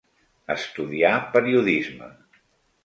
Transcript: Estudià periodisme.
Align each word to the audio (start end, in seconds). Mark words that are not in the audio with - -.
Estudià 0.53 1.11
periodisme. 1.37 2.13